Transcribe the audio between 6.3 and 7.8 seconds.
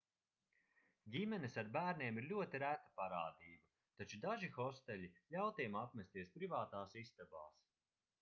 privātās istabās